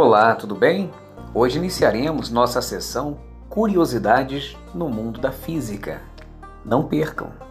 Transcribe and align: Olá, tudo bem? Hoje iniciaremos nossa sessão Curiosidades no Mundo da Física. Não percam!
Olá, 0.00 0.32
tudo 0.36 0.54
bem? 0.54 0.92
Hoje 1.34 1.58
iniciaremos 1.58 2.30
nossa 2.30 2.62
sessão 2.62 3.18
Curiosidades 3.48 4.56
no 4.72 4.88
Mundo 4.88 5.20
da 5.20 5.32
Física. 5.32 6.00
Não 6.64 6.84
percam! 6.84 7.47